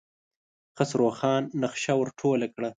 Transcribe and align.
خسرو 0.75 1.09
خان 1.17 1.43
نخشه 1.61 1.93
ور 1.97 2.09
ټوله 2.19 2.47
کړه. 2.53 2.69